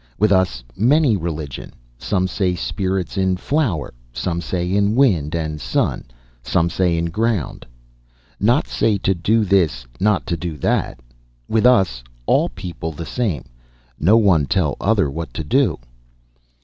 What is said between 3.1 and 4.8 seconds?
in flower, some say